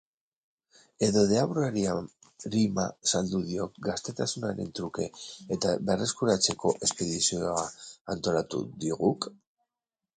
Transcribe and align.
Edo 1.07 1.25
deabruari 1.31 1.83
arima 2.47 2.87
saldu 3.11 3.43
diok 3.51 3.77
gaztetasunaren 3.89 4.73
truke 4.81 5.09
eta 5.59 5.77
berreskuratzeko 5.91 6.77
espedizioa 6.89 7.71
antolatu 8.17 8.69
diguk? 8.89 9.35